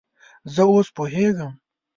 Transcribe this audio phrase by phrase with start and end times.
[0.53, 1.53] زه اوس پوهیږم